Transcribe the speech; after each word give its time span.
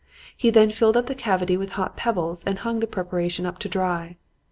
He 0.35 0.49
then 0.49 0.71
filled 0.71 0.97
up 0.97 1.05
the 1.05 1.13
cavity 1.13 1.55
with 1.55 1.73
hot 1.73 1.95
pebbles 1.95 2.43
and 2.45 2.57
hung 2.57 2.79
the 2.79 2.87
preparation 2.87 3.45
up 3.45 3.59
to 3.59 3.69
dry. 3.69 4.15